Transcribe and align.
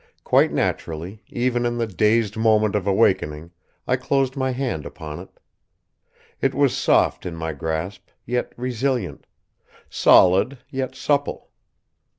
Quite 0.23 0.51
naturally, 0.51 1.21
even 1.27 1.63
in 1.63 1.77
the 1.77 1.85
dazed 1.85 2.35
moment 2.35 2.73
of 2.73 2.87
awakening 2.87 3.51
I 3.87 3.97
closed 3.97 4.35
my 4.35 4.49
hand 4.49 4.83
upon 4.83 5.19
it. 5.19 5.39
It 6.41 6.55
was 6.55 6.75
soft 6.75 7.23
in 7.23 7.35
my 7.35 7.53
grasp, 7.53 8.07
yet 8.25 8.51
resilient; 8.57 9.27
solid, 9.91 10.57
yet 10.71 10.95
supple. 10.95 11.51